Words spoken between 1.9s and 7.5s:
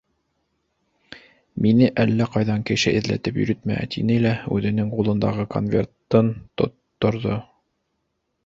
әллә ҡайҙан кеше эҙләтеп йөрөтмә,— тине лә үҙенең ҡулындағы конвертын тотторҙо.